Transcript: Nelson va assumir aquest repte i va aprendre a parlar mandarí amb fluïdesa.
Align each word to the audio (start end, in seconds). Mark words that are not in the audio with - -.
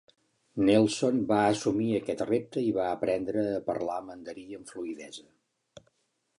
Nelson 0.69 1.19
va 1.31 1.41
assumir 1.49 1.89
aquest 1.97 2.25
repte 2.31 2.65
i 2.69 2.73
va 2.79 2.87
aprendre 2.95 3.45
a 3.53 3.63
parlar 3.71 4.01
mandarí 4.09 4.47
amb 4.61 4.75
fluïdesa. 4.75 5.83